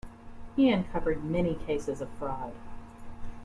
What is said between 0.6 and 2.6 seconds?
uncovered many cases of fraud.